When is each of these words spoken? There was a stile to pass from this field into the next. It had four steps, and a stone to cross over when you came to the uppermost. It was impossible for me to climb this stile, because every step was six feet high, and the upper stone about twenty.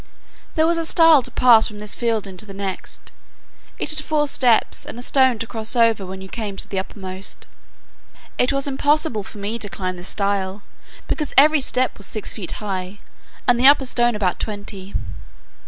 There 0.55 0.65
was 0.65 0.79
a 0.79 0.85
stile 0.87 1.21
to 1.21 1.29
pass 1.29 1.67
from 1.67 1.77
this 1.77 1.93
field 1.93 2.25
into 2.25 2.43
the 2.43 2.55
next. 2.55 3.11
It 3.77 3.91
had 3.91 4.03
four 4.03 4.27
steps, 4.27 4.83
and 4.83 4.97
a 4.97 5.03
stone 5.03 5.37
to 5.37 5.45
cross 5.45 5.75
over 5.75 6.07
when 6.07 6.21
you 6.21 6.27
came 6.27 6.55
to 6.57 6.67
the 6.67 6.79
uppermost. 6.79 7.45
It 8.39 8.51
was 8.51 8.65
impossible 8.65 9.21
for 9.21 9.37
me 9.37 9.59
to 9.59 9.69
climb 9.69 9.97
this 9.97 10.09
stile, 10.09 10.63
because 11.07 11.35
every 11.37 11.61
step 11.61 11.99
was 11.99 12.07
six 12.07 12.33
feet 12.33 12.53
high, 12.53 12.97
and 13.47 13.59
the 13.59 13.67
upper 13.67 13.85
stone 13.85 14.15
about 14.15 14.39
twenty. 14.39 14.95